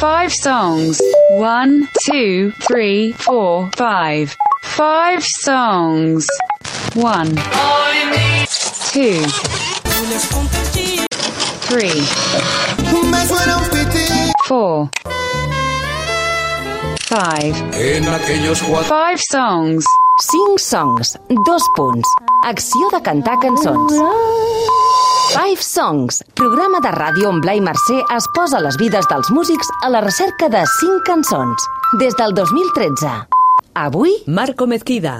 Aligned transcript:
Five 0.00 0.32
songs. 0.32 0.98
One, 1.32 1.86
two, 2.06 2.52
three, 2.66 3.12
four, 3.12 3.70
five. 3.76 4.34
Five 4.62 5.22
songs. 5.22 6.26
One. 6.94 7.36
Two. 8.92 9.20
Three. 11.68 12.00
Four. 14.46 14.88
Five. 17.00 17.56
Five 18.88 19.20
songs. 19.20 19.84
5 20.20 20.60
songs, 20.60 21.18
dos 21.46 21.62
punts. 21.74 22.08
Acció 22.44 22.90
de 22.90 23.00
cantar 23.00 23.38
cançons. 23.40 23.92
Five 25.30 25.62
Songs, 25.62 26.24
programa 26.34 26.80
de 26.82 26.90
ràdio 26.90 27.28
on 27.30 27.38
Blai 27.38 27.60
Mercè 27.62 28.00
es 28.16 28.24
posa 28.34 28.58
les 28.58 28.74
vides 28.80 29.06
dels 29.06 29.28
músics 29.30 29.68
a 29.86 29.90
la 29.94 30.00
recerca 30.02 30.48
de 30.50 30.64
5 30.66 31.04
cançons. 31.06 31.68
Des 32.02 32.16
del 32.18 32.34
2013. 32.34 33.12
Avui, 33.78 34.16
Marco 34.26 34.66
Mezquida. 34.66 35.14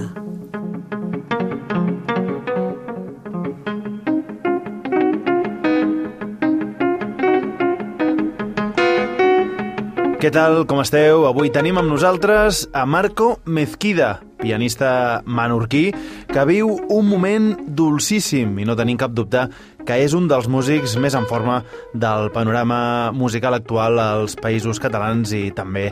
Què 10.21 10.29
tal, 10.35 10.67
com 10.69 10.83
esteu? 10.83 11.23
Avui 11.31 11.49
tenim 11.49 11.79
amb 11.81 11.89
nosaltres 11.89 12.67
a 12.77 12.83
Marco 12.85 13.39
Mezquida, 13.47 14.19
pianista 14.43 15.23
menorquí, 15.25 15.87
que 16.29 16.45
viu 16.45 16.75
un 16.93 17.09
moment 17.09 17.55
dolcíssim 17.65 18.59
i 18.61 18.67
no 18.69 18.77
tenim 18.77 18.99
cap 19.01 19.15
dubte 19.17 19.47
que 19.91 19.97
és 19.99 20.13
un 20.15 20.29
dels 20.31 20.47
músics 20.47 20.93
més 21.03 21.17
en 21.19 21.25
forma 21.27 21.57
del 21.99 22.29
panorama 22.31 23.11
musical 23.11 23.57
actual 23.57 23.99
als 23.99 24.37
països 24.39 24.79
catalans 24.79 25.33
i 25.35 25.49
també 25.51 25.89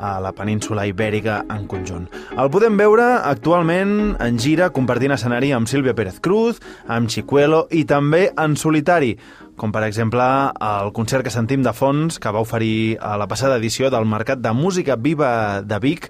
a 0.00 0.14
la 0.24 0.32
península 0.32 0.86
ibèrica 0.88 1.42
en 1.52 1.66
conjunt. 1.68 2.08
El 2.32 2.48
podem 2.48 2.80
veure 2.80 3.04
actualment 3.28 4.14
en 4.24 4.40
gira 4.40 4.70
compartint 4.72 5.12
escenari 5.18 5.52
amb 5.52 5.68
Sílvia 5.68 5.92
Pérez 5.92 6.16
Cruz, 6.24 6.62
amb 6.88 7.12
Chicuelo 7.12 7.66
i 7.68 7.84
també 7.84 8.30
en 8.32 8.56
solitari, 8.56 9.18
com 9.60 9.68
per 9.68 9.84
exemple 9.84 10.24
el 10.56 10.94
concert 10.96 11.28
que 11.28 11.34
sentim 11.34 11.60
de 11.60 11.76
fons 11.76 12.16
que 12.16 12.32
va 12.32 12.40
oferir 12.40 12.96
a 13.04 13.18
la 13.20 13.28
passada 13.28 13.60
edició 13.60 13.92
del 13.92 14.08
Mercat 14.08 14.40
de 14.40 14.56
Música 14.56 14.96
Viva 14.96 15.60
de 15.60 15.78
Vic 15.84 16.08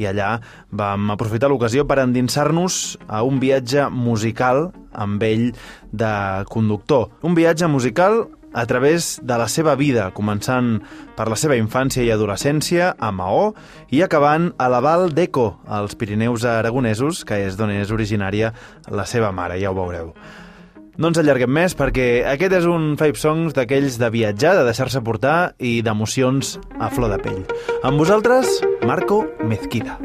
i 0.00 0.06
allà 0.08 0.36
vam 0.70 1.10
aprofitar 1.14 1.50
l'ocasió 1.52 1.86
per 1.88 2.00
endinsar-nos 2.02 2.98
a 3.08 3.22
un 3.26 3.40
viatge 3.42 3.88
musical 3.90 4.70
amb 4.92 5.22
ell 5.22 5.50
de 5.92 6.12
conductor. 6.52 7.10
Un 7.22 7.34
viatge 7.34 7.68
musical 7.68 8.26
a 8.52 8.66
través 8.66 9.18
de 9.22 9.38
la 9.40 9.48
seva 9.48 9.74
vida, 9.80 10.10
començant 10.12 10.76
per 11.16 11.28
la 11.30 11.38
seva 11.40 11.56
infància 11.56 12.04
i 12.04 12.12
adolescència 12.12 12.92
a 13.00 13.10
Maó 13.12 13.52
i 13.90 14.02
acabant 14.04 14.50
a 14.60 14.68
la 14.72 14.82
Val 14.84 15.08
d'Eco, 15.16 15.48
als 15.66 15.96
Pirineus 15.96 16.44
aragonesos, 16.44 17.24
que 17.24 17.40
és 17.46 17.56
d'on 17.56 17.72
és 17.72 17.92
originària 17.94 18.52
la 18.92 19.08
seva 19.08 19.32
mare, 19.32 19.58
ja 19.60 19.72
ho 19.72 19.78
veureu. 19.78 20.12
No 21.00 21.08
ens 21.08 21.20
allarguem 21.20 21.52
més 21.56 21.72
perquè 21.78 22.08
aquest 22.28 22.52
és 22.58 22.66
un 22.68 22.92
Five 23.00 23.16
Songs 23.20 23.56
d'aquells 23.56 23.96
de 24.00 24.10
viatjar, 24.12 24.56
de 24.58 24.66
deixar-se 24.68 25.00
portar 25.04 25.54
i 25.56 25.78
d'emocions 25.84 26.58
a 26.78 26.90
flor 26.92 27.14
de 27.14 27.22
pell. 27.24 27.40
Amb 27.82 28.02
vosaltres, 28.02 28.60
Marco 28.84 29.24
Mezquida. 29.40 29.96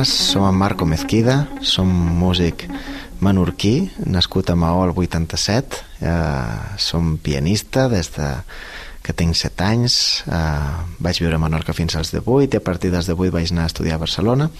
Bones. 0.00 0.08
Som 0.08 0.48
en 0.48 0.54
Marco 0.54 0.86
Mezquida, 0.86 1.48
som 1.62 1.88
músic 1.88 2.68
menorquí, 3.20 3.90
nascut 4.06 4.50
a 4.50 4.56
Maó 4.56 4.84
el 4.84 4.92
87. 4.94 5.76
Eh, 6.00 6.78
som 6.78 7.18
pianista 7.18 7.88
des 7.88 8.10
de 8.16 8.42
que 9.02 9.12
tinc 9.12 9.34
7 9.34 9.64
anys. 9.64 10.24
Eh, 10.26 10.96
vaig 10.98 11.20
viure 11.20 11.36
a 11.36 11.38
Menorca 11.38 11.72
fins 11.72 11.96
als 11.96 12.12
18 12.12 12.54
i 12.54 12.56
a 12.56 12.60
partir 12.60 12.90
dels 12.90 13.06
18 13.06 13.30
vaig 13.30 13.52
anar 13.52 13.64
a 13.64 13.66
estudiar 13.66 13.96
a 13.96 14.04
Barcelona. 14.04 14.50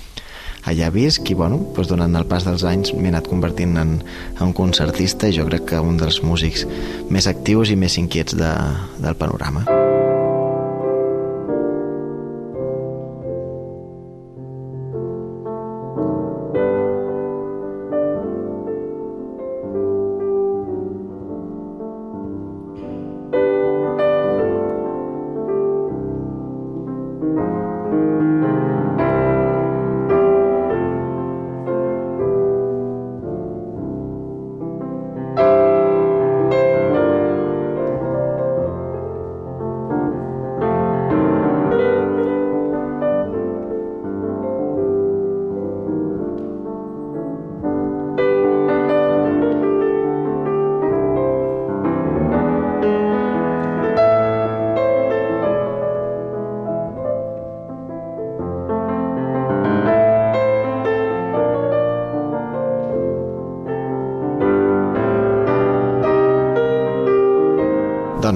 Allà 0.64 0.90
visc 0.90 1.30
i, 1.30 1.34
bueno, 1.34 1.56
doncs 1.74 1.88
durant 1.88 2.16
el 2.16 2.26
pas 2.26 2.44
dels 2.44 2.64
anys 2.64 2.92
m'he 2.92 3.08
anat 3.08 3.28
convertint 3.28 3.78
en, 3.80 4.02
en 4.40 4.52
concertista 4.52 5.28
i 5.28 5.32
jo 5.32 5.46
crec 5.48 5.70
que 5.72 5.80
un 5.80 5.96
dels 5.96 6.20
músics 6.22 6.66
més 7.08 7.26
actius 7.26 7.70
i 7.70 7.76
més 7.76 7.96
inquiets 7.96 8.36
de, 8.36 8.52
del 9.00 9.16
panorama. 9.16 9.79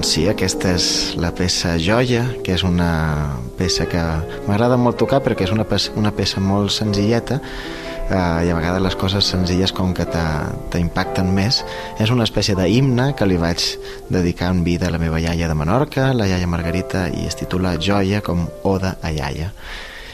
Doncs 0.05 0.19
sí, 0.19 0.27
aquesta 0.29 0.71
és 0.75 0.87
la 1.17 1.31
peça 1.33 1.71
Joia, 1.81 2.27
que 2.45 2.53
és 2.53 2.61
una 2.61 3.39
peça 3.57 3.87
que 3.89 4.03
m'agrada 4.45 4.77
molt 4.77 4.99
tocar 5.01 5.17
perquè 5.25 5.47
és 5.47 5.53
una 5.55 5.65
peça, 5.65 5.95
una 5.97 6.11
peça 6.13 6.43
molt 6.45 6.69
senzilleta 6.75 7.39
eh, 7.39 8.45
i 8.45 8.51
a 8.53 8.59
vegades 8.59 8.83
les 8.85 8.97
coses 9.01 9.25
senzilles 9.33 9.73
com 9.73 9.95
que 9.97 10.05
t'impacten 10.05 11.33
més. 11.33 11.63
És 11.97 12.13
una 12.13 12.29
espècie 12.29 12.53
d'himne 12.53 13.15
que 13.17 13.25
li 13.25 13.41
vaig 13.41 13.65
dedicar 14.13 14.53
en 14.53 14.61
vida 14.69 14.91
a 14.91 14.93
la 14.93 15.01
meva 15.01 15.17
iaia 15.17 15.49
de 15.49 15.57
Menorca, 15.57 16.11
la 16.13 16.29
iaia 16.29 16.53
Margarita, 16.53 17.07
i 17.09 17.25
es 17.25 17.41
titula 17.41 17.73
Joia 17.81 18.21
com 18.21 18.45
Oda 18.61 18.99
a 19.01 19.09
iaia. 19.09 19.55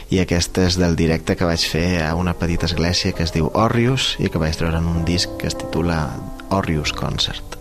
I 0.08 0.24
aquesta 0.24 0.70
és 0.72 0.80
del 0.80 0.96
directe 0.96 1.36
que 1.36 1.44
vaig 1.44 1.68
fer 1.68 2.00
a 2.00 2.14
una 2.16 2.32
petita 2.32 2.64
església 2.64 3.12
que 3.12 3.28
es 3.28 3.36
diu 3.36 3.52
Òrrius 3.52 4.14
i 4.24 4.32
que 4.32 4.40
vaig 4.40 4.56
treure 4.56 4.80
en 4.80 4.88
un 4.88 5.04
disc 5.04 5.36
que 5.36 5.52
es 5.52 5.60
titula 5.60 6.06
Òrrius 6.48 6.96
Concert. 6.96 7.51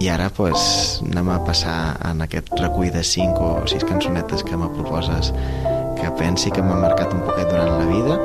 I 0.00 0.08
ara 0.08 0.30
pues, 0.32 1.02
anem 1.04 1.28
a 1.28 1.42
passar 1.44 1.98
en 2.08 2.22
aquest 2.24 2.48
recull 2.56 2.88
de 2.94 3.02
5 3.04 3.44
o 3.44 3.66
6 3.68 3.84
cançonetes 3.84 4.40
que 4.48 4.56
me 4.56 4.70
proposes 4.72 5.28
que 5.98 6.12
pensi 6.16 6.48
que 6.48 6.64
m'ha 6.64 6.78
marcat 6.80 7.12
un 7.12 7.20
poquet 7.26 7.50
durant 7.52 7.74
la 7.74 7.88
vida 7.90 8.16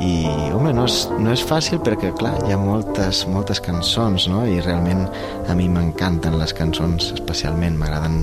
i, 0.00 0.24
home, 0.56 0.72
no 0.76 0.86
és, 0.88 0.96
no 1.20 1.34
és 1.34 1.44
fàcil 1.44 1.82
perquè, 1.84 2.14
clar, 2.16 2.34
hi 2.48 2.56
ha 2.56 2.60
moltes, 2.60 3.26
moltes 3.28 3.60
cançons, 3.64 4.24
no? 4.32 4.46
I 4.48 4.62
realment 4.64 5.04
a 5.48 5.56
mi 5.56 5.68
m'encanten 5.72 6.36
les 6.40 6.56
cançons, 6.56 7.12
especialment, 7.16 7.76
m'agraden 7.80 8.22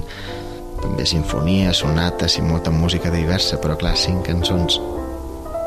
també 0.82 1.06
sinfonies, 1.10 1.82
sonates 1.82 2.38
i 2.42 2.46
molta 2.46 2.74
música 2.74 3.14
diversa, 3.14 3.62
però, 3.62 3.78
clar, 3.78 3.94
cinc 3.98 4.26
cançons 4.30 4.82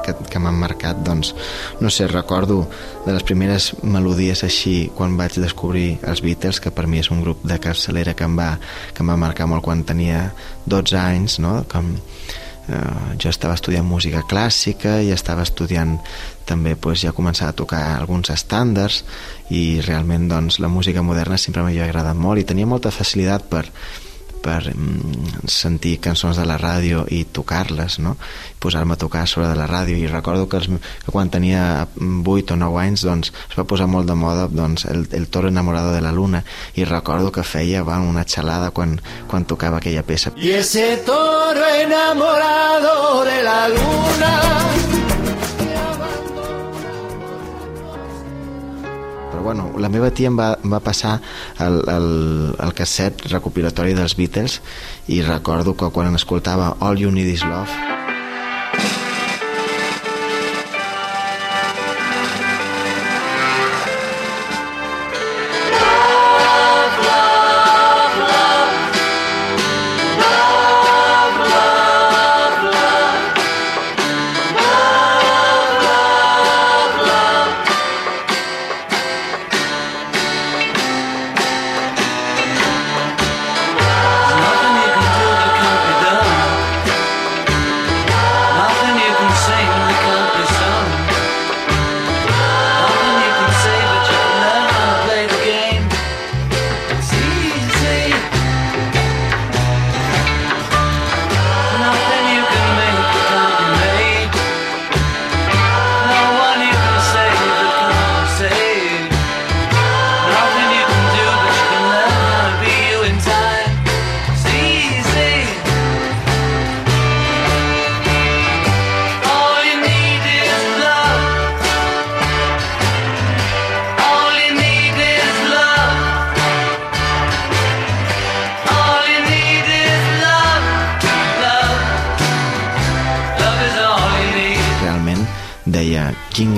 que, 0.06 0.14
que 0.30 0.40
m'han 0.42 0.56
marcat, 0.58 1.02
doncs, 1.06 1.34
no 1.82 1.90
sé, 1.90 2.06
recordo 2.10 2.62
de 3.04 3.12
les 3.12 3.26
primeres 3.26 3.72
melodies 3.82 4.44
així 4.46 4.90
quan 4.96 5.18
vaig 5.18 5.40
descobrir 5.42 5.98
els 6.06 6.22
Beatles, 6.24 6.62
que 6.62 6.72
per 6.74 6.86
mi 6.86 7.02
és 7.02 7.10
un 7.10 7.22
grup 7.24 7.44
de 7.46 7.58
capçalera 7.62 8.16
que 8.16 8.26
em 8.26 8.38
va, 8.38 8.54
que 8.94 9.04
em 9.04 9.12
va 9.12 9.20
marcar 9.20 9.50
molt 9.50 9.64
quan 9.66 9.84
tenia 9.84 10.30
12 10.66 10.98
anys, 11.02 11.40
no? 11.42 11.58
Com, 11.70 11.96
eh, 12.68 13.16
jo 13.22 13.30
estava 13.30 13.54
estudiant 13.58 13.86
música 13.86 14.22
clàssica 14.28 14.98
i 15.02 15.12
estava 15.14 15.44
estudiant 15.46 15.96
també 16.46 16.76
pues, 16.76 17.02
ja 17.02 17.14
començar 17.16 17.50
a 17.50 17.56
tocar 17.58 17.82
alguns 17.96 18.30
estàndards 18.34 19.02
i 19.50 19.80
realment 19.86 20.28
doncs, 20.30 20.60
la 20.62 20.70
música 20.72 21.02
moderna 21.02 21.38
sempre 21.38 21.62
m'havia 21.62 21.86
agradat 21.86 22.18
molt 22.18 22.40
i 22.40 22.48
tenia 22.48 22.66
molta 22.66 22.94
facilitat 22.94 23.46
per, 23.50 23.66
per 24.46 24.62
mm, 24.70 25.46
sentir 25.50 25.96
cançons 26.04 26.38
de 26.38 26.46
la 26.46 26.58
ràdio 26.60 27.04
i 27.10 27.24
tocar-les, 27.26 27.98
no? 27.98 28.14
posar-me 28.62 28.94
a 28.94 29.00
tocar 29.00 29.26
sobre 29.28 29.48
de 29.50 29.56
la 29.58 29.66
ràdio 29.70 29.98
i 29.98 30.06
recordo 30.10 30.48
que, 30.48 30.60
els, 30.60 30.70
que 31.04 31.12
quan 31.14 31.30
tenia 31.30 31.86
8 31.96 32.54
o 32.54 32.58
9 32.62 32.80
anys 32.82 33.04
doncs, 33.06 33.32
es 33.50 33.58
va 33.58 33.66
posar 33.68 33.88
molt 33.90 34.08
de 34.08 34.16
moda 34.18 34.46
doncs, 34.50 34.86
el, 34.90 35.06
el 35.18 35.28
toro 35.28 35.50
enamorado 35.52 35.92
de 35.94 36.00
la 36.00 36.14
luna 36.14 36.42
i 36.74 36.86
recordo 36.86 37.32
que 37.32 37.44
feia 37.46 37.84
va, 37.86 38.00
una 38.00 38.24
xalada 38.24 38.70
quan, 38.70 38.96
quan 39.30 39.44
tocava 39.44 39.78
aquella 39.78 40.02
peça. 40.02 40.32
Y 40.36 40.50
ese 40.50 40.96
toro 40.98 41.66
enamorado 41.82 43.24
de 43.24 43.42
la 43.42 43.68
luna 43.68 45.15
bueno, 49.46 49.70
la 49.78 49.88
meva 49.92 50.10
tia 50.10 50.26
em 50.32 50.38
va, 50.38 50.48
em 50.58 50.72
va 50.74 50.82
passar 50.82 51.20
el, 51.62 51.78
el, 51.92 52.08
el 52.66 52.74
casset 52.74 53.28
recopilatori 53.30 53.94
dels 53.94 54.18
Beatles 54.18 54.58
i 55.06 55.22
recordo 55.22 55.76
que 55.78 55.92
quan 55.94 56.18
escoltava 56.18 56.74
All 56.80 56.98
You 56.98 57.14
Need 57.14 57.36
Is 57.36 57.46
Love 57.46 57.95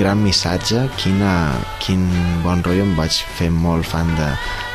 gran 0.09 0.23
missatge, 0.25 0.87
quina, 0.97 1.53
quin 1.85 2.07
bon 2.41 2.63
rotllo, 2.65 2.87
em 2.87 2.95
vaig 2.97 3.13
fer 3.37 3.51
molt 3.53 3.85
fan 3.85 4.09
de, 4.17 4.29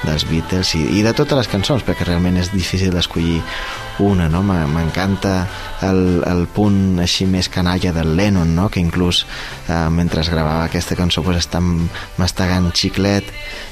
dels 0.05 0.27
Beatles 0.29 0.75
i, 0.77 0.83
i 0.99 1.01
de 1.01 1.09
totes 1.17 1.39
les 1.39 1.49
cançons, 1.49 1.81
perquè 1.87 2.05
realment 2.05 2.37
és 2.37 2.51
difícil 2.53 2.91
d'escollir 2.93 3.39
una, 4.05 4.27
no? 4.29 4.43
M'e- 4.45 4.67
M'encanta 4.69 5.31
el, 5.89 6.21
el 6.29 6.43
punt 6.53 6.99
així 7.01 7.25
més 7.25 7.49
canalla 7.49 7.89
del 7.95 8.13
Lennon, 8.17 8.53
no? 8.53 8.67
Que 8.69 8.83
inclús 8.83 9.23
eh, 9.69 9.89
mentre 9.89 10.21
gravava 10.29 10.67
aquesta 10.67 10.97
cançó 10.99 11.25
pues, 11.25 11.41
està 11.41 11.63
mastegant 12.21 12.69
xiclet 12.77 13.25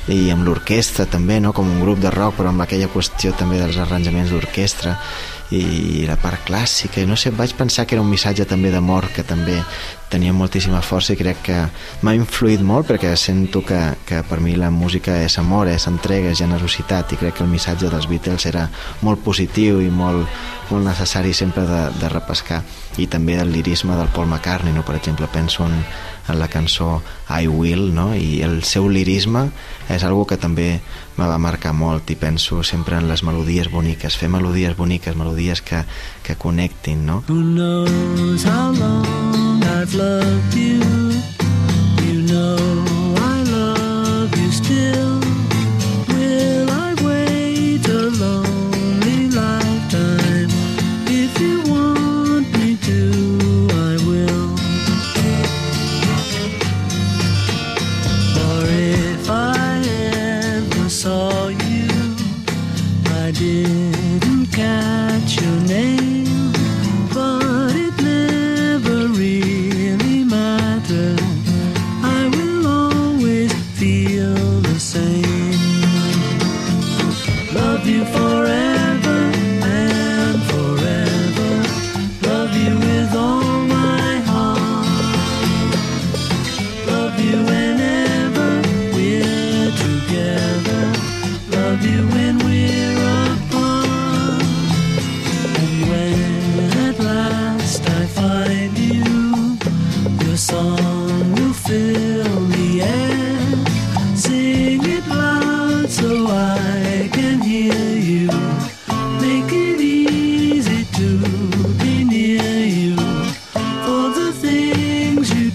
i 0.09 0.31
amb 0.33 0.47
l'orquestra 0.47 1.05
també, 1.05 1.37
no? 1.45 1.53
Com 1.53 1.69
un 1.69 1.81
grup 1.85 2.01
de 2.01 2.09
rock, 2.09 2.39
però 2.41 2.49
amb 2.55 2.65
aquella 2.65 2.89
qüestió 2.89 3.35
també 3.37 3.61
dels 3.61 3.77
arranjaments 3.85 4.33
d'orquestra 4.33 4.97
i 5.53 6.05
la 6.07 6.15
part 6.17 6.41
clàssica 6.47 7.01
i 7.03 7.05
no 7.09 7.17
sé, 7.19 7.29
vaig 7.35 7.51
pensar 7.59 7.83
que 7.85 7.97
era 7.97 8.01
un 8.01 8.09
missatge 8.09 8.45
també 8.47 8.71
d'amor 8.71 9.09
que 9.13 9.21
també 9.27 9.57
tenia 10.11 10.33
moltíssima 10.35 10.81
força 10.83 11.15
i 11.15 11.19
crec 11.19 11.41
que 11.45 11.57
m'ha 12.03 12.13
influït 12.17 12.61
molt 12.65 12.89
perquè 12.91 13.13
sento 13.17 13.63
que, 13.65 13.79
que 14.07 14.21
per 14.27 14.41
mi 14.43 14.57
la 14.59 14.71
música 14.73 15.21
és 15.23 15.37
amor, 15.39 15.71
és 15.71 15.87
entrega, 15.87 16.33
és 16.33 16.41
generositat 16.43 17.15
i 17.15 17.21
crec 17.21 17.39
que 17.39 17.45
el 17.45 17.51
missatge 17.51 17.89
dels 17.91 18.09
Beatles 18.11 18.45
era 18.51 18.67
molt 19.01 19.23
positiu 19.23 19.79
i 19.81 19.89
molt, 19.89 20.27
molt 20.69 20.87
necessari 20.87 21.33
sempre 21.33 21.63
de, 21.67 21.81
de 21.99 22.11
repescar 22.11 22.61
i 22.99 23.07
també 23.07 23.37
el 23.39 23.53
lirisme 23.55 23.95
del 23.95 24.11
Paul 24.11 24.27
McCartney 24.27 24.75
no? 24.75 24.83
per 24.83 24.97
exemple, 24.99 25.29
penso 25.31 25.65
en, 25.65 25.79
en 26.27 26.39
la 26.39 26.49
cançó 26.51 27.01
I 27.29 27.47
Will 27.47 27.93
no? 27.95 28.11
i 28.15 28.41
el 28.43 28.61
seu 28.67 28.89
lirisme 28.91 29.47
és 29.91 30.03
algo 30.03 30.27
que 30.27 30.39
també 30.39 30.81
me 31.17 31.27
va 31.27 31.39
marcar 31.39 31.73
molt 31.77 32.11
i 32.11 32.19
penso 32.19 32.63
sempre 32.67 32.99
en 32.99 33.07
les 33.11 33.23
melodies 33.23 33.71
boniques 33.71 34.19
fer 34.19 34.31
melodies 34.31 34.75
boniques, 34.77 35.15
melodies 35.15 35.63
que, 35.63 35.85
que 36.23 36.35
connectin 36.35 37.05
no? 37.05 37.23
Who 37.27 37.41
knows 37.41 38.43
how 38.47 38.71
long 38.75 39.20
I've 39.81 39.95
loved 39.95 40.53
you? 40.53 40.79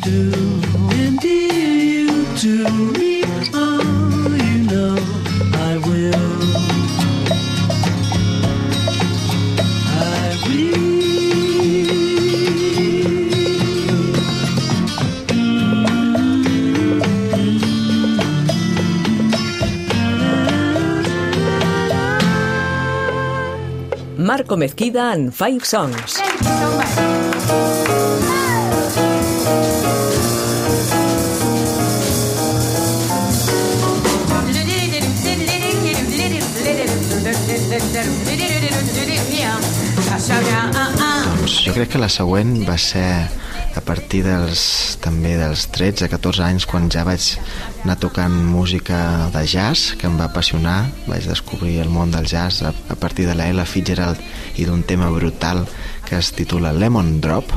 Things 0.06 0.14
you 0.14 0.30
do 0.30 0.92
endear 0.94 1.75
you 1.75 2.25
to 2.36 2.68
me. 2.98 3.25
Oh, 3.54 4.28
you 4.30 4.58
know 4.64 4.96
I 5.52 5.78
will. 5.86 6.28
I 9.88 10.38
will. 10.46 10.96
Marco 24.18 24.56
Mezquida 24.56 25.12
en 25.14 25.32
Five 25.32 25.64
Songs. 25.64 26.22
Doncs 41.36 41.54
jo 41.64 41.72
crec 41.72 41.94
que 41.94 42.00
la 42.02 42.08
següent 42.12 42.50
va 42.68 42.76
ser 42.76 43.06
a 43.76 43.80
partir 43.84 44.22
dels, 44.24 44.60
també 45.00 45.36
dels 45.40 45.66
13-14 45.72 46.44
anys 46.44 46.66
quan 46.68 46.90
ja 46.92 47.04
vaig 47.08 47.24
anar 47.84 47.96
tocant 48.02 48.36
música 48.50 49.30
de 49.32 49.44
jazz 49.48 49.94
que 49.96 50.08
em 50.10 50.16
va 50.20 50.28
apassionar, 50.28 50.90
vaig 51.06 51.24
descobrir 51.28 51.78
el 51.84 51.88
món 51.92 52.12
del 52.12 52.28
jazz 52.28 52.60
a, 52.62 52.72
a 52.72 52.96
partir 53.00 53.24
de 53.28 53.36
la 53.38 53.48
Ella 53.48 53.64
Fitzgerald 53.64 54.20
i 54.60 54.68
d'un 54.68 54.82
tema 54.84 55.08
brutal 55.12 55.64
que 56.04 56.20
es 56.20 56.32
titula 56.36 56.76
Lemon 56.76 57.20
Drop. 57.24 57.52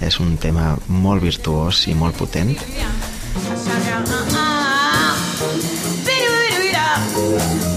És 0.00 0.20
un 0.20 0.36
tema 0.36 0.76
molt 0.88 1.24
virtuós 1.24 1.86
i 1.88 1.94
molt 1.96 2.16
potent. 2.20 2.52
I 7.72 7.75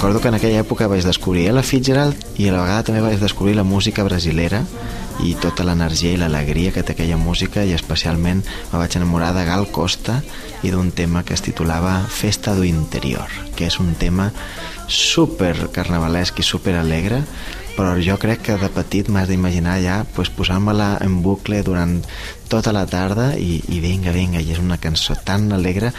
recordo 0.00 0.22
que 0.22 0.28
en 0.28 0.34
aquella 0.38 0.62
època 0.64 0.86
vaig 0.88 1.02
descobrir 1.04 1.42
Ella 1.50 1.60
Fitzgerald 1.60 2.16
i 2.40 2.46
a 2.48 2.54
la 2.54 2.62
vegada 2.62 2.86
també 2.88 3.02
vaig 3.04 3.18
descobrir 3.20 3.52
la 3.58 3.66
música 3.68 4.00
brasilera 4.00 4.62
i 5.20 5.34
tota 5.36 5.66
l'energia 5.68 6.14
i 6.14 6.16
l'alegria 6.16 6.72
que 6.72 6.80
té 6.80 6.94
aquella 6.94 7.18
música 7.20 7.66
i 7.68 7.74
especialment 7.76 8.40
me 8.40 8.80
vaig 8.80 8.96
enamorar 8.96 9.34
de 9.36 9.44
Gal 9.44 9.66
Costa 9.68 10.22
i 10.64 10.72
d'un 10.72 10.88
tema 10.96 11.20
que 11.20 11.36
es 11.36 11.44
titulava 11.44 11.98
Festa 12.08 12.54
do 12.56 12.64
Interior 12.64 13.28
que 13.58 13.68
és 13.68 13.76
un 13.76 13.92
tema 13.92 14.30
super 14.88 15.68
carnavalesc 15.68 16.40
i 16.40 16.48
super 16.48 16.78
alegre 16.80 17.20
però 17.76 17.94
jo 18.02 18.16
crec 18.20 18.42
que 18.46 18.58
de 18.60 18.68
petit 18.74 19.08
m'has 19.08 19.28
d'imaginar 19.30 19.78
ja 19.82 20.02
pues, 20.14 20.30
posant-me-la 20.30 20.98
en 21.04 21.20
bucle 21.22 21.62
durant 21.66 22.00
tota 22.50 22.72
la 22.74 22.82
tarda 22.90 23.36
i, 23.38 23.60
i 23.70 23.78
vinga, 23.80 24.10
vinga, 24.10 24.40
i 24.42 24.50
és 24.50 24.58
una 24.58 24.80
cançó 24.82 25.14
tan 25.14 25.52
alegre 25.54 25.92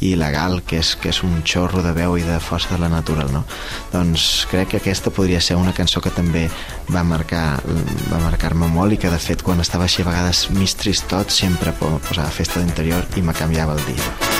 i 0.00 0.14
legal 0.16 0.62
que 0.64 0.80
és, 0.80 0.94
que 0.96 1.12
és 1.12 1.20
un 1.26 1.42
xorro 1.44 1.82
de 1.84 1.92
veu 1.92 2.16
i 2.16 2.24
de 2.24 2.38
força 2.40 2.72
de 2.72 2.80
la 2.80 2.88
natural 2.92 3.30
no? 3.34 3.44
doncs 3.92 4.46
crec 4.50 4.72
que 4.72 4.80
aquesta 4.80 5.12
podria 5.12 5.42
ser 5.44 5.58
una 5.60 5.76
cançó 5.76 6.00
que 6.00 6.14
també 6.14 6.46
va 6.88 7.04
marcar 7.04 7.60
va 8.08 8.24
marcar-me 8.24 8.72
molt 8.72 8.96
i 8.96 9.02
que 9.02 9.12
de 9.12 9.20
fet 9.22 9.44
quan 9.44 9.60
estava 9.60 9.88
així 9.88 10.02
a 10.02 10.08
vegades 10.08 10.48
mig 10.56 10.74
tristot 10.80 11.30
sempre 11.34 11.76
posava 11.76 12.32
festa 12.32 12.64
d'interior 12.64 13.04
i 13.16 13.22
me 13.22 13.36
canviava 13.36 13.76
el 13.76 13.88
dia 13.92 14.37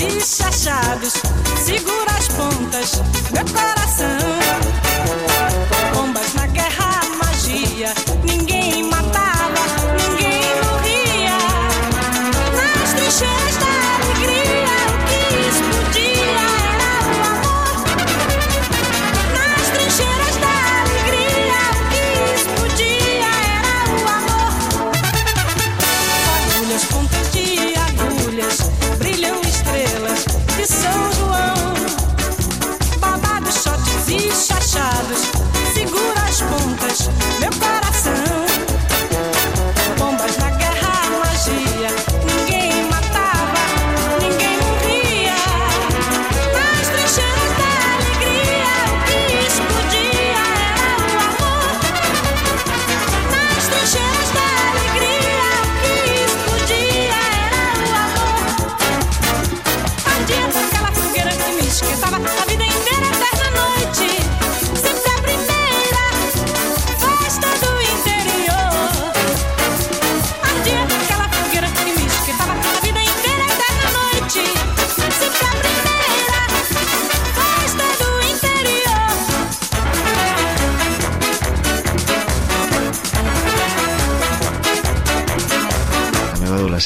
e 0.00 0.20
chachados, 0.20 1.14
segura 1.64 2.12
as 2.16 2.28
pontas, 2.28 2.92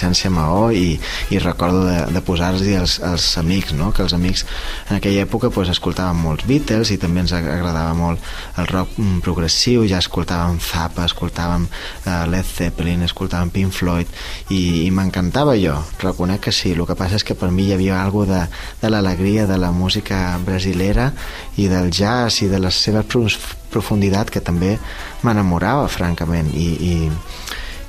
adolescència 0.03 0.31
a 0.31 0.35
Maó 0.35 0.71
i, 0.73 0.99
i 1.31 1.39
recordo 1.39 1.85
de, 1.87 2.13
de 2.13 2.21
posar-los 2.25 2.63
els, 2.67 2.99
els 3.07 3.27
amics, 3.39 3.73
no? 3.73 3.93
que 3.93 4.03
els 4.03 4.13
amics 4.13 4.45
en 4.91 4.97
aquella 4.99 5.23
època 5.23 5.51
pues, 5.51 5.71
escoltàvem 5.71 6.19
molts 6.23 6.47
Beatles 6.49 6.91
i 6.91 6.99
també 6.99 7.23
ens 7.23 7.33
agradava 7.33 7.95
molt 7.95 8.21
el 8.59 8.67
rock 8.71 8.99
mm, 8.99 9.21
progressiu, 9.23 9.87
ja 9.87 10.01
escoltàvem 10.03 10.59
Zappa, 10.63 11.07
escoltàvem 11.07 11.67
uh, 11.69 12.27
Led 12.31 12.47
Zeppelin, 12.47 13.05
escoltàvem 13.07 13.53
Pink 13.55 13.73
Floyd 13.77 14.11
i, 14.51 14.87
i 14.87 14.91
m'encantava 14.91 15.55
jo, 15.61 15.79
reconec 16.03 16.49
que 16.49 16.53
sí, 16.55 16.75
el 16.75 16.85
que 16.89 16.99
passa 16.99 17.21
és 17.21 17.27
que 17.27 17.39
per 17.39 17.53
mi 17.55 17.69
hi 17.69 17.77
havia 17.77 18.03
algo 18.03 18.27
de, 18.27 18.43
de 18.83 18.91
l'alegria 18.91 19.47
de 19.47 19.59
la 19.61 19.71
música 19.73 20.37
brasilera 20.45 21.13
i 21.57 21.69
del 21.71 21.93
jazz 21.95 22.43
i 22.43 22.51
de 22.51 22.63
seva 22.73 23.05
pros- 23.07 23.39
profunditat 23.73 24.31
que 24.31 24.43
també 24.45 24.77
m'enamorava 25.23 25.87
francament. 25.89 26.51
I, 26.53 26.69
i, 26.77 26.97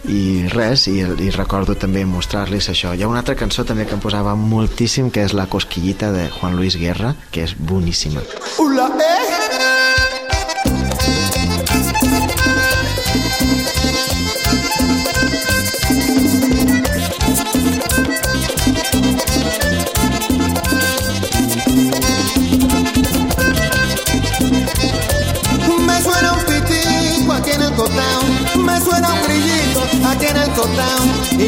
i 0.09 0.47
res, 0.51 0.87
i, 0.91 0.99
i 0.99 1.29
recordo 1.35 1.75
també 1.79 2.03
mostrar-los 2.07 2.69
això. 2.73 2.93
Hi 2.93 3.03
ha 3.03 3.11
una 3.11 3.23
altra 3.23 3.37
cançó 3.39 3.65
també 3.67 3.87
que 3.87 3.95
em 3.97 4.03
posava 4.03 4.35
moltíssim, 4.39 5.09
que 5.13 5.23
és 5.23 5.35
La 5.37 5.47
cosquillita 5.47 6.11
de 6.11 6.27
Juan 6.29 6.57
Luis 6.59 6.77
Guerra, 6.79 7.15
que 7.31 7.47
és 7.47 7.55
boníssima. 7.57 8.23
Ula, 8.59 8.89
eh? 8.99 9.22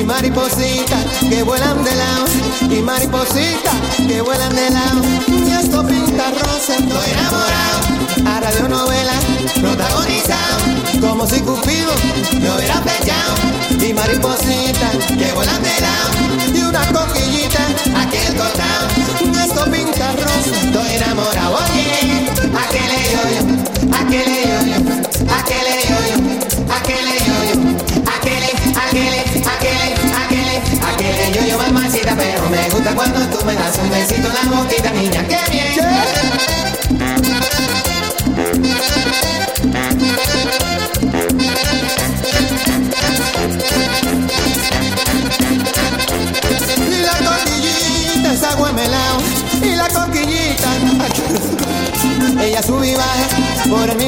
Maripositas 0.05 1.03
que 1.29 1.43
vuelan 1.43 1.83
de 1.83 1.95
lado. 1.95 2.25
Y 2.69 2.81
maripositas 2.81 3.75
que 4.07 4.21
vuelan 4.21 4.55
de 4.55 4.69
lado. 4.69 5.01
Y 5.27 5.51
esto 5.51 5.85
pinta 5.85 6.31
rosa, 6.31 6.75
estoy 6.75 7.09
enamorado. 7.12 7.79
A 8.25 8.39
radionovela 8.39 9.13
protagonizado. 9.62 10.57
Como 11.01 11.27
si 11.27 11.41
Cupido 11.41 11.93
me 12.39 12.51
hubiera 12.55 12.75
flechado 12.81 13.35
y 13.79 13.93
maripositas 13.93 14.95
que 15.17 15.31
vuelan 15.33 15.62
de 15.62 15.81
lado. 15.81 16.12
Y 16.53 16.62
una 16.62 16.85
coquillita 16.91 17.65
aquí 18.01 18.17
el 18.27 18.35
cotao 18.35 18.75
esto 19.45 19.71
pinta 19.71 20.12
rosa, 20.13 20.51
estoy 20.63 20.95
enamorado. 20.95 21.57
Oye, 21.57 22.29
aquele 22.63 23.00
yo-yo, 23.12 23.95
aquele 23.95 24.44
por 53.69 53.89
el 53.89 54.04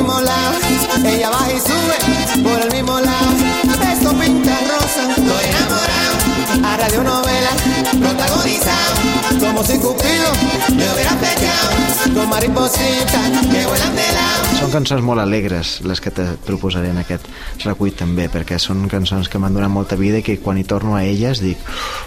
Són 14.60 14.70
cançons 14.70 15.02
molt 15.06 15.22
alegres 15.24 15.72
les 15.86 16.02
que 16.04 16.12
te 16.14 16.26
proposaré 16.46 16.92
en 16.94 17.00
aquest 17.02 17.26
recull 17.64 17.96
també, 17.98 18.28
perquè 18.30 18.60
són 18.62 18.84
cançons 18.92 19.30
que 19.30 19.42
m'han 19.42 19.58
donat 19.58 19.74
molta 19.74 19.98
vida 19.98 20.20
i 20.22 20.26
que 20.26 20.38
quan 20.44 20.60
hi 20.62 20.66
torno 20.70 20.94
a 20.98 21.02
elles 21.06 21.42
dic 21.42 21.58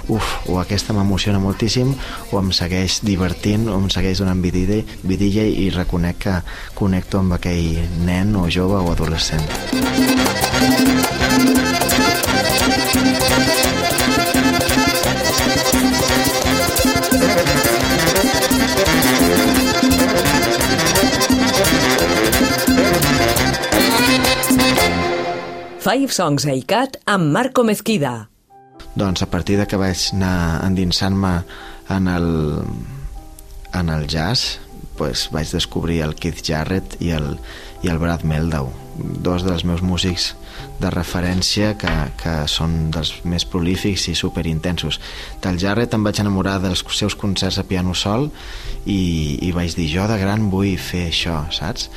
uf, 0.06 0.28
o 0.46 0.60
aquesta 0.62 0.94
m'emociona 0.94 1.42
moltíssim 1.42 1.90
o 2.30 2.42
em 2.42 2.52
segueix 2.54 3.00
divertint 3.06 3.66
o 3.66 3.78
em 3.80 3.88
segueix 3.90 4.22
donant 4.22 4.42
vidilla, 4.44 4.82
vidilla 5.02 5.48
i 5.50 5.66
reconec 5.74 6.22
que 6.26 6.36
connecto 6.78 7.18
amb 7.24 7.34
aquell 7.38 7.82
nen 8.06 8.36
o 8.38 8.46
jove 8.50 8.78
o 8.78 8.94
adolescent. 8.94 9.46
Five 25.90 26.12
Songs 26.14 26.44
a 26.46 26.52
ICAT 26.54 27.00
amb 27.10 27.32
Marco 27.34 27.64
Mezquida. 27.66 28.28
Doncs 28.94 29.24
a 29.24 29.26
partir 29.26 29.56
de 29.58 29.64
que 29.66 29.78
vaig 29.80 29.98
anar 30.14 30.60
endinsant-me 30.62 31.32
en 31.90 32.06
el, 32.06 32.28
en 33.74 33.90
el 33.90 34.06
jazz, 34.06 34.60
pues 35.00 35.24
vaig 35.34 35.50
descobrir 35.50 36.04
el 36.06 36.14
Keith 36.14 36.44
Jarrett 36.46 36.94
i 37.02 37.10
el, 37.16 37.26
i 37.82 37.90
el 37.90 37.98
Brad 37.98 38.22
Meldau, 38.22 38.70
dos 39.00 39.44
dels 39.46 39.64
meus 39.64 39.82
músics 39.82 40.34
de 40.80 40.90
referència 40.92 41.74
que, 41.78 41.92
que 42.20 42.34
són 42.48 42.90
dels 42.94 43.12
més 43.28 43.44
prolífics 43.48 44.08
i 44.12 44.16
superintensos. 44.18 45.00
Del 45.42 45.60
Jarrett 45.60 45.94
em 45.96 46.04
vaig 46.04 46.20
enamorar 46.22 46.58
dels 46.62 46.84
seus 46.96 47.16
concerts 47.18 47.60
a 47.60 47.66
piano 47.68 47.94
sol 47.94 48.30
i, 48.86 49.38
i 49.44 49.52
vaig 49.56 49.76
dir, 49.76 49.88
jo 49.92 50.08
de 50.10 50.18
gran 50.20 50.48
vull 50.52 50.76
fer 50.80 51.06
això, 51.10 51.42
saps? 51.54 51.90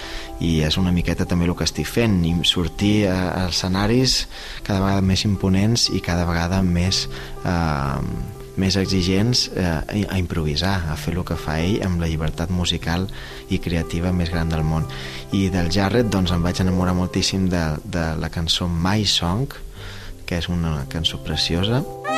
I 0.44 0.60
és 0.68 0.78
una 0.82 0.92
miqueta 0.96 1.28
també 1.30 1.48
el 1.48 1.56
que 1.56 1.68
estic 1.68 1.88
fent, 1.88 2.20
i 2.28 2.36
sortir 2.48 3.08
a, 3.08 3.18
a 3.32 3.44
escenaris 3.50 4.24
cada 4.64 4.82
vegada 4.84 5.04
més 5.06 5.26
imponents 5.30 5.90
i 5.94 6.04
cada 6.04 6.28
vegada 6.30 6.64
més... 6.64 7.08
Eh, 7.46 8.42
més 8.60 8.78
exigents 8.78 9.48
eh, 9.56 10.06
a 10.06 10.20
improvisar, 10.20 10.76
a 10.92 10.98
fer 11.00 11.16
el 11.16 11.26
que 11.26 11.38
fa 11.40 11.58
ell 11.64 11.82
amb 11.86 12.02
la 12.04 12.10
llibertat 12.12 12.54
musical 12.54 13.08
i 13.50 13.60
creativa 13.64 14.14
més 14.14 14.32
gran 14.34 14.54
del 14.54 14.64
món. 14.68 14.86
I 15.34 15.48
del 15.54 15.72
Jarrett 15.74 16.12
doncs 16.14 16.36
em 16.36 16.46
vaig 16.46 16.62
enamorar 16.62 16.96
moltíssim 16.98 17.50
de, 17.50 17.66
de 17.84 18.08
la 18.22 18.30
cançó 18.34 18.70
My 18.70 19.06
Song, 19.10 19.50
que 20.26 20.40
és 20.40 20.50
una 20.50 20.84
cançó 20.90 21.20
preciosa. 21.26 21.82
especialment 21.82 22.13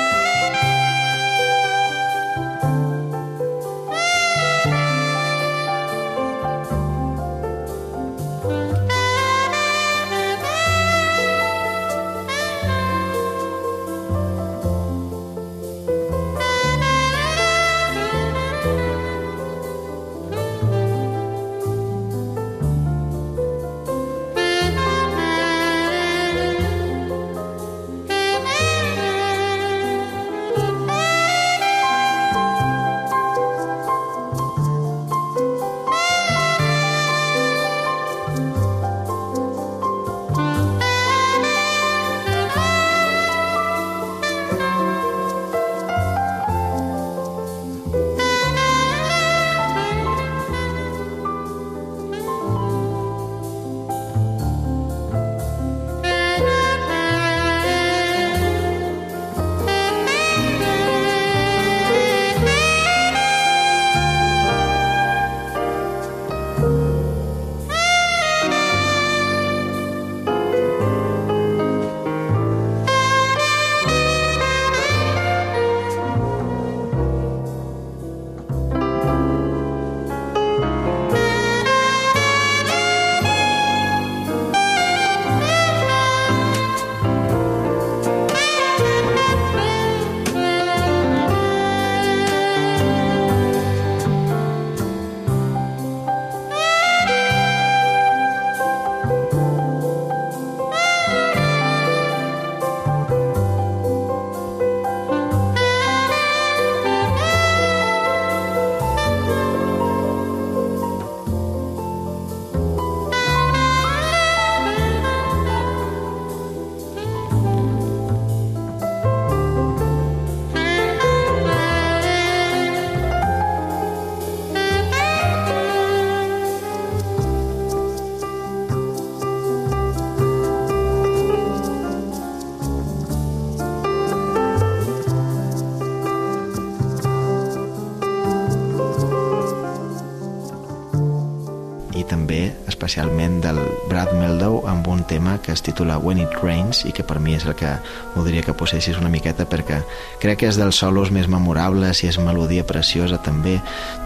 titula 145.76 145.98
When 146.00 146.20
It 146.24 146.32
Rains 146.42 146.86
i 146.88 146.94
que 146.96 147.04
per 147.04 147.20
mi 147.20 147.36
és 147.36 147.44
el 147.44 147.56
que 147.60 147.74
voldria 148.16 148.44
que 148.46 148.56
possessis 148.56 148.96
una 148.96 149.12
miqueta 149.12 149.44
perquè 149.50 149.82
crec 150.24 150.40
que 150.40 150.48
és 150.48 150.56
dels 150.60 150.80
solos 150.80 151.12
més 151.12 151.28
memorables 151.28 152.00
i 152.04 152.08
és 152.08 152.20
melodia 152.24 152.64
preciosa 152.64 153.20
també. 153.20 153.58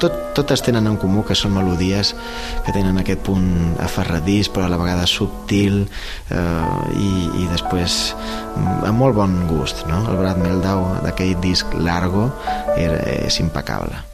Tot, 0.02 0.34
totes 0.34 0.66
tenen 0.66 0.90
en 0.90 0.98
comú 0.98 1.22
que 1.28 1.38
són 1.38 1.54
melodies 1.54 2.16
que 2.66 2.74
tenen 2.74 2.98
aquest 2.98 3.22
punt 3.28 3.78
aferradís 3.86 4.50
però 4.50 4.66
a 4.66 4.74
la 4.74 4.82
vegada 4.82 5.06
subtil 5.06 5.84
eh, 5.86 6.98
i, 6.98 7.14
i 7.44 7.48
després 7.54 8.00
mm, 8.18 8.90
amb 8.90 8.98
molt 9.06 9.20
bon 9.22 9.44
gust. 9.52 9.86
No? 9.90 10.02
El 10.10 10.18
Brad 10.24 10.42
Meldau 10.42 10.88
d'aquell 11.06 11.38
disc 11.44 11.78
Largo 11.78 12.32
era, 12.78 13.04
és 13.30 13.44
impecable. 13.44 14.09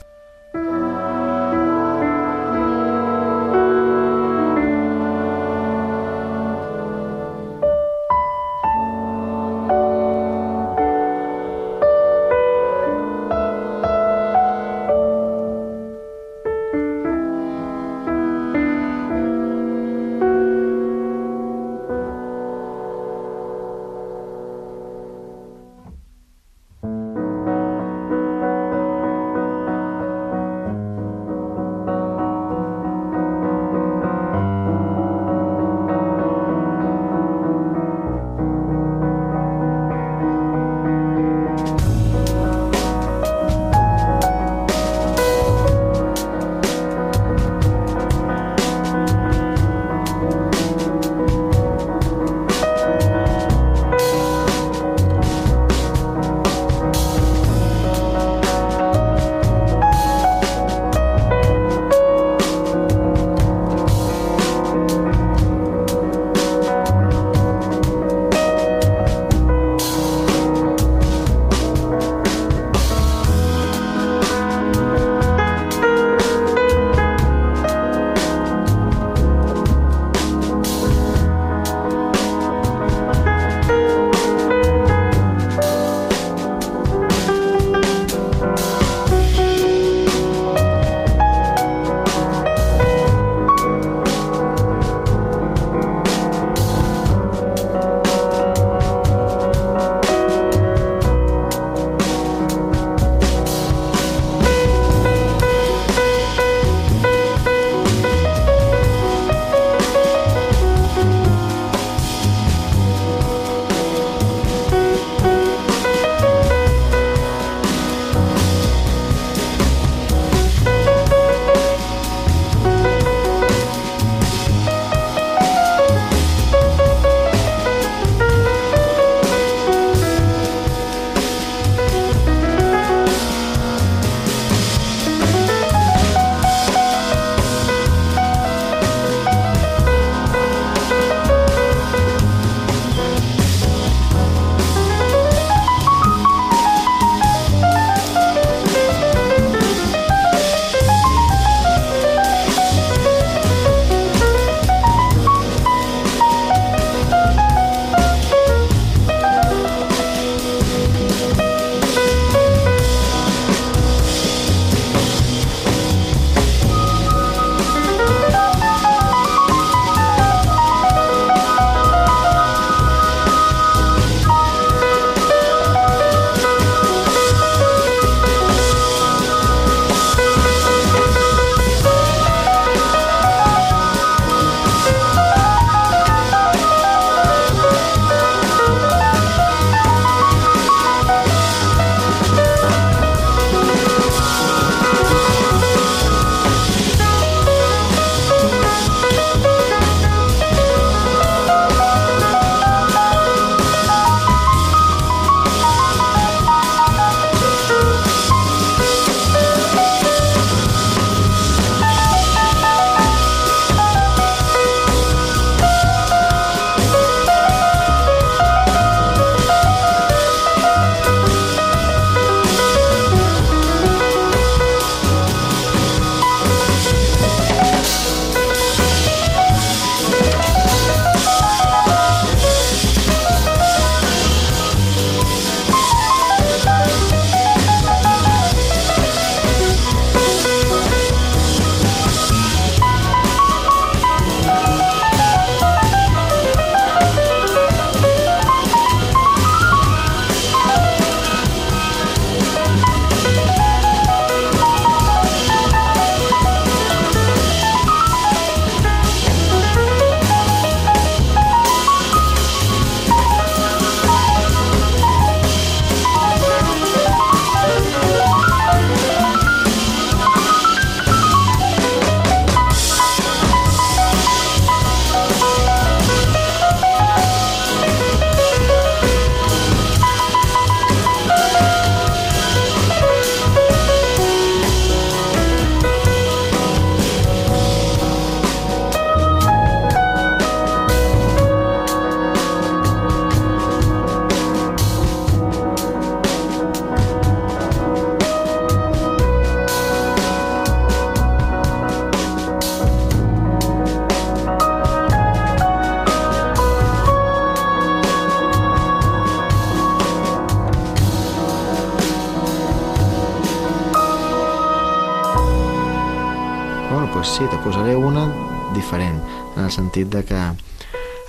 Sentit 319.75 320.09
de 320.13 320.23
que 320.27 320.41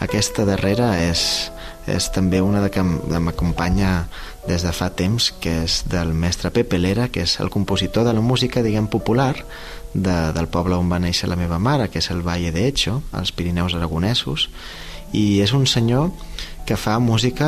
aquesta 0.05 0.45
darrera 0.49 0.93
és, 1.01 1.51
és 1.91 2.11
també 2.13 2.43
una 2.45 2.61
de 2.63 2.71
que 2.71 2.85
m'acompanya 2.85 4.07
des 4.47 4.63
de 4.63 4.73
fa 4.77 4.91
temps, 4.95 5.33
que 5.43 5.63
és 5.65 5.83
del 5.91 6.13
mestre 6.15 6.53
Pepe 6.55 6.79
Lera, 6.79 7.09
que 7.09 7.25
és 7.27 7.39
el 7.41 7.51
compositor 7.51 8.07
de 8.07 8.15
la 8.15 8.23
música, 8.23 8.63
diguem, 8.63 8.87
popular 8.87 9.35
de, 9.95 10.17
del 10.37 10.49
poble 10.53 10.77
on 10.77 10.91
va 10.93 11.01
néixer 11.03 11.29
la 11.31 11.39
meva 11.41 11.59
mare, 11.59 11.89
que 11.91 12.03
és 12.03 12.11
el 12.15 12.23
Valle 12.27 12.53
de 12.53 12.67
Echo, 12.69 13.01
als 13.13 13.33
Pirineus 13.33 13.75
aragonesos, 13.75 14.51
i 15.13 15.41
és 15.41 15.55
un 15.57 15.67
senyor 15.67 16.13
que 16.67 16.75
fa 16.75 16.97
música 16.99 17.47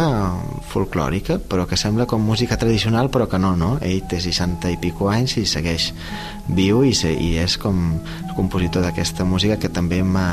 folclòrica, 0.70 1.40
però 1.42 1.66
que 1.66 1.76
sembla 1.76 2.06
com 2.06 2.22
música 2.22 2.56
tradicional, 2.56 3.11
però 3.11 3.26
que 3.28 3.40
no, 3.42 3.56
no? 3.58 3.72
Ell 3.82 4.04
té 4.06 4.20
60 4.22 4.70
i 4.70 4.78
pico 4.78 5.11
anys 5.11 5.34
i 5.42 5.44
segueix 5.46 5.90
viu 6.46 6.84
i, 6.87 6.94
se, 6.94 7.11
i 7.11 7.34
és 7.42 7.58
com 7.58 7.98
el 7.98 8.34
compositor 8.38 8.87
d'aquesta 8.87 9.26
música 9.26 9.58
que 9.58 9.72
també 9.74 10.04
m'ha 10.06 10.28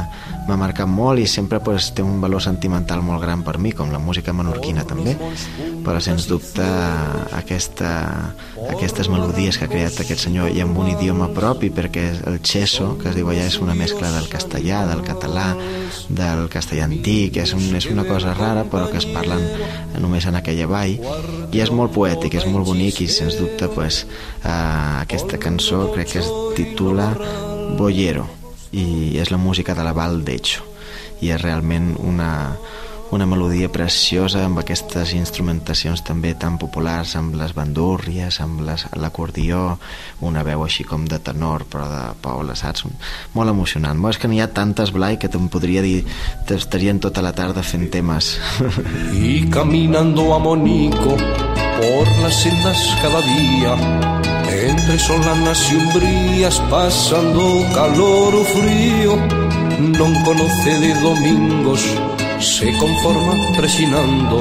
m'ha 0.46 0.58
marcat 0.60 0.90
molt 0.90 1.22
i 1.22 1.26
sempre 1.30 1.60
pues, 1.64 1.90
té 1.96 2.04
un 2.06 2.20
valor 2.22 2.44
sentimental 2.44 3.02
molt 3.06 3.24
gran 3.24 3.44
per 3.46 3.58
mi, 3.62 3.72
com 3.74 3.92
la 3.94 4.00
música 4.02 4.34
menorquina 4.34 4.86
també, 4.88 5.16
però 5.86 6.02
sens 6.04 6.28
dubte 6.30 6.66
aquesta, 7.38 7.92
aquestes 8.70 9.10
melodies 9.10 9.58
que 9.58 9.66
ha 9.66 9.72
creat 9.72 10.00
aquest 10.02 10.26
senyor 10.28 10.54
i 10.54 10.62
amb 10.64 10.78
un 10.82 10.92
idioma 10.94 11.32
propi, 11.34 11.72
perquè 11.74 12.06
el 12.30 12.40
cheso, 12.46 12.94
que 13.02 13.10
es 13.10 13.18
diu 13.18 13.30
allà, 13.32 13.48
és 13.50 13.60
una 13.62 13.78
mescla 13.78 14.12
del 14.16 14.30
castellà, 14.32 14.84
del 14.90 15.02
català, 15.08 15.48
del 16.10 16.46
castellà 16.54 16.86
antic, 16.90 17.42
és, 17.42 17.56
un, 17.58 17.66
és 17.78 17.90
una 17.90 18.06
cosa 18.08 18.36
rara, 18.38 18.66
però 18.70 18.90
que 18.92 19.02
es 19.02 19.10
parlen 19.10 19.44
només 20.02 20.30
en 20.30 20.38
aquella 20.38 20.70
vall, 20.70 20.98
i 21.52 21.64
és 21.64 21.74
molt 21.74 21.94
poètic, 21.96 22.38
és 22.38 22.48
molt 22.50 22.70
bonic, 22.70 23.02
i 23.02 23.10
sens 23.10 23.40
dubte 23.42 23.70
pues, 23.74 24.04
eh, 24.44 24.56
aquesta 25.02 25.42
cançó 25.42 25.88
crec 25.96 26.16
que 26.16 26.22
es 26.22 26.32
titula 26.58 27.14
Boyero, 27.76 28.28
i 28.76 29.16
és 29.22 29.32
la 29.32 29.40
música 29.40 29.76
de 29.76 29.86
la 29.88 29.96
Val 29.96 30.22
d'Echo. 30.28 30.66
I 31.24 31.32
és 31.32 31.42
realment 31.42 31.94
una, 32.04 32.58
una 33.16 33.26
melodia 33.30 33.70
preciosa 33.72 34.44
amb 34.46 34.60
aquestes 34.60 35.14
instrumentacions 35.16 36.04
també 36.06 36.34
tan 36.40 36.58
populars 36.60 37.16
amb 37.16 37.38
les 37.40 37.54
bandúrries, 37.56 38.42
amb 38.44 38.66
l'acordió 39.00 39.78
una 40.26 40.44
veu 40.44 40.66
així 40.66 40.84
com 40.84 41.08
de 41.08 41.20
tenor 41.24 41.66
però 41.72 41.88
de 41.90 42.04
poble, 42.22 42.58
saps? 42.60 42.86
molt 43.34 43.54
emocionant, 43.54 44.02
és 44.10 44.20
que 44.20 44.28
n'hi 44.28 44.42
ha 44.44 44.52
tantes 44.52 44.92
Blai 44.96 45.20
que 45.22 45.32
te'n 45.32 45.48
podria 45.50 45.82
dir 45.86 46.04
estarien 46.52 47.00
tota 47.00 47.24
la 47.24 47.34
tarda 47.34 47.64
fent 47.64 47.90
temes. 47.92 48.36
Y 49.14 49.50
caminando 49.50 50.34
a 50.34 50.40
Monico 50.40 51.55
por 51.78 52.08
las 52.22 52.36
sendas 52.42 52.78
cada 53.02 53.22
día, 53.22 53.76
entre 54.50 55.00
solanas 55.00 55.72
y 55.72 55.76
umbrías, 55.76 56.60
pasando 56.70 57.66
calor 57.74 58.36
o 58.36 58.44
frío, 58.46 59.16
non 59.80 60.12
conoce 60.24 60.72
de 60.80 60.92
domingos, 61.04 61.82
se 62.40 62.72
conforma 62.80 63.36
presinando 63.56 64.40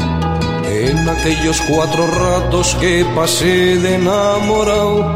en 0.66 1.08
aquellos 1.08 1.60
cuatro 1.62 2.06
ratos 2.06 2.74
que 2.80 3.04
pasé 3.14 3.78
de 3.78 3.94
enamorado. 3.96 5.14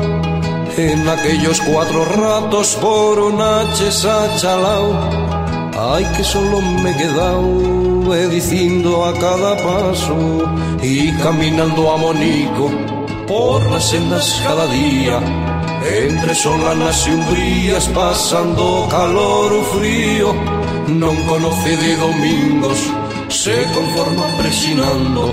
En 0.77 1.09
aquellos 1.09 1.61
cuatro 1.63 2.05
ratos 2.05 2.77
por 2.81 3.19
una 3.19 3.67
chesa 3.75 4.31
chalao 4.37 4.95
Ay, 5.77 6.05
que 6.17 6.23
solo 6.23 6.61
me 6.61 6.91
he 6.91 6.97
quedado 6.97 7.98
eh, 8.15 8.29
diciendo 8.29 9.05
a 9.05 9.13
cada 9.13 9.57
paso 9.57 10.17
y 10.83 11.13
caminando 11.13 11.93
a 11.93 11.97
Monico 11.97 12.71
por 13.27 13.71
las 13.71 13.91
sendas 13.91 14.41
cada 14.43 14.67
día, 14.69 15.21
entre 15.85 16.35
solanas 16.35 17.07
y 17.07 17.11
umbrías, 17.11 17.87
pasando 17.89 18.87
calor 18.91 19.53
o 19.53 19.63
frío, 19.77 20.33
non 20.89 21.15
conoce 21.29 21.77
de 21.77 21.97
domingos, 21.97 22.81
se 23.29 23.57
conforma 23.77 24.25
presinando 24.41 25.29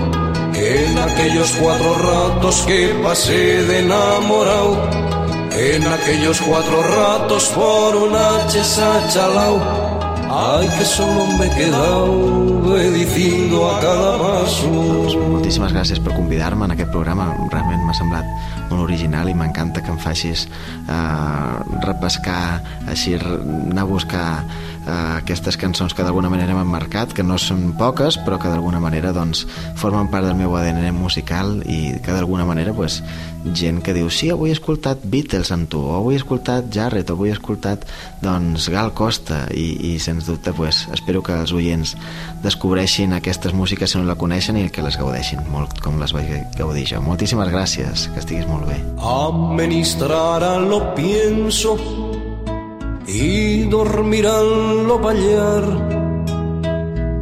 en 0.51 0.97
aquellos 0.99 1.51
cuatro 1.61 1.95
ratos 1.95 2.63
que 2.67 2.91
pasé 3.01 3.63
de 3.63 3.79
enamorado, 3.79 4.75
en 5.51 5.87
aquellos 5.87 6.41
cuatro 6.41 6.83
ratos 6.83 7.47
por 7.55 7.95
una 7.95 8.45
chesa 8.47 9.07
chalao. 9.07 9.94
Ay, 10.37 10.67
que 10.77 10.83
solo 10.83 11.27
me 11.39 11.45
he 11.45 11.49
quedado 11.49 12.91
diciendo 12.91 13.71
a 13.71 13.79
cada 13.79 14.17
paso. 14.17 15.05
moltíssimes 15.45 15.73
gràcies 15.77 15.99
per 16.01 16.15
convidar-me 16.17 16.65
en 16.65 16.73
aquest 16.73 16.89
programa 16.89 17.27
realment 17.51 17.83
m'ha 17.85 17.93
semblat 17.93 18.25
molt 18.71 18.81
original 18.81 19.29
i 19.29 19.35
m'encanta 19.37 19.83
que 19.85 19.91
em 19.93 19.99
facis 20.01 20.47
eh, 20.49 21.51
repescar 21.85 22.63
així, 22.89 23.13
anar 23.21 23.83
a 23.83 23.89
buscar 23.89 24.25
eh, 24.41 24.95
aquestes 25.21 25.59
cançons 25.61 25.93
que 25.93 26.01
d'alguna 26.01 26.31
manera 26.33 26.55
m'han 26.57 26.71
marcat 26.71 27.13
que 27.13 27.23
no 27.23 27.37
són 27.37 27.75
poques 27.77 28.17
però 28.25 28.39
que 28.41 28.49
d'alguna 28.49 28.81
manera 28.81 29.13
doncs, 29.13 29.45
formen 29.77 30.09
part 30.09 30.25
del 30.25 30.35
meu 30.39 30.57
ADN 30.57 30.89
musical 30.97 31.59
i 31.61 31.93
que 32.01 32.11
d'alguna 32.11 32.47
manera 32.49 32.73
pues, 32.73 33.03
gent 33.45 33.83
que 33.85 33.93
diu 33.93 34.09
sí, 34.09 34.31
avui 34.33 34.49
he 34.49 34.57
escoltat 34.57 35.05
Beatles 35.05 35.53
amb 35.53 35.69
tu 35.69 35.83
o 35.85 35.93
avui 35.99 36.17
he 36.17 36.23
escoltat 36.23 36.73
Jarrett 36.73 37.13
o 37.13 37.19
avui 37.19 37.29
he 37.29 37.37
escoltat 37.37 37.85
doncs, 38.25 38.71
Gal 38.73 38.95
Costa 38.97 39.45
i, 39.53 39.93
i 39.93 39.99
sens 40.01 40.24
dubte 40.27 40.53
pues, 40.53 40.87
espero 40.93 41.21
que 41.23 41.35
els 41.37 41.53
oients 41.55 41.95
descobreixin 42.43 43.13
aquestes 43.13 43.53
músiques 43.53 43.91
si 43.91 43.99
no 43.99 44.05
la 44.07 44.17
coneixen 44.19 44.57
i 44.59 44.69
que 44.69 44.85
les 44.85 44.97
gaudeixin 44.99 45.43
molt 45.51 45.79
com 45.83 45.99
les 46.01 46.13
vaig 46.15 46.31
gaudir 46.57 46.87
jo. 46.89 47.01
Moltíssimes 47.05 47.51
gràcies, 47.53 48.09
que 48.13 48.21
estiguis 48.23 48.47
molt 48.49 48.67
bé. 48.69 48.81
Administrar 48.99 50.43
lo 50.61 50.93
pienso 50.95 51.77
y 53.07 53.63
dormir 53.65 54.25
lo 54.25 55.01
pallar 55.01 55.63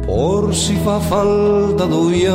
por 0.06 0.54
si 0.54 0.76
fa 0.76 1.00
falta 1.00 1.86
duyar 1.86 2.34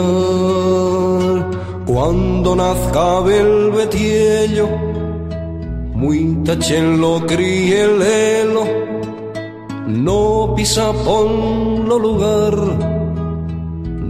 cuando 1.86 2.56
nazca 2.56 3.20
el 3.26 3.72
betiello 3.72 4.68
muy 5.94 6.38
tachen 6.46 7.02
lo 7.02 7.26
críe 7.26 7.84
el 7.84 8.02
helo 8.02 8.99
no 9.90 10.54
pisa 10.56 10.94
pon 11.06 11.88
lo 11.90 11.98
lugar 12.00 12.56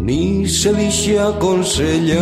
ni 0.06 0.48
se 0.48 0.74
dice 0.74 1.20
aconsellar 1.20 2.20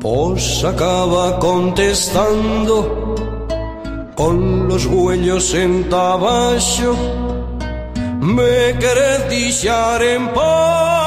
pues 0.00 0.64
acaba 0.64 1.38
contestando 1.38 2.76
con 4.14 4.68
los 4.68 4.86
huellos 4.86 5.54
en 5.54 5.88
tabacho. 5.88 6.94
Me 8.20 8.78
querés 8.78 9.64
en 10.02 10.28
paz. 10.28 11.01